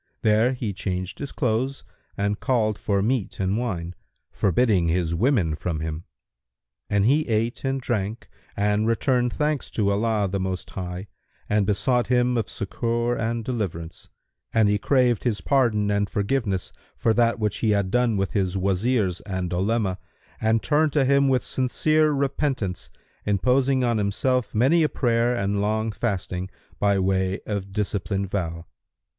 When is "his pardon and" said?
15.23-16.09